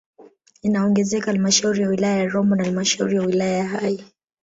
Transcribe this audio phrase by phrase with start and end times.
[0.61, 4.05] Inaongezeka halmashauri ya wilaya ya Rombo na halmashauri ya wilaya ya Hai